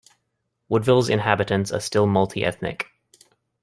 Woodville's 0.67 1.09
inhabitants 1.09 1.71
are 1.71 1.79
still 1.79 2.07
multiethnic. 2.07 2.85